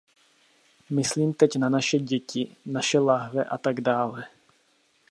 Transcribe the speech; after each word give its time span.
Myslím 0.89 1.33
teď 1.33 1.55
na 1.55 1.69
naše 1.69 1.99
děti, 1.99 2.55
naše 2.65 2.99
lahve 2.99 3.43
a 3.43 3.57
tak 3.57 3.81
dále. 3.81 4.27